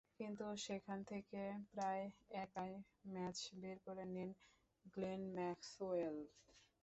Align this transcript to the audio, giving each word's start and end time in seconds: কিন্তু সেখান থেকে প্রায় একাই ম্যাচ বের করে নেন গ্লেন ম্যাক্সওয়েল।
কিন্তু 0.17 0.45
সেখান 0.65 0.99
থেকে 1.11 1.41
প্রায় 1.71 2.03
একাই 2.43 2.73
ম্যাচ 3.13 3.37
বের 3.61 3.77
করে 3.85 4.03
নেন 4.13 4.29
গ্লেন 4.85 5.21
ম্যাক্সওয়েল। 5.35 6.17